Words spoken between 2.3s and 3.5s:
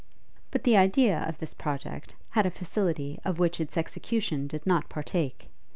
a facility of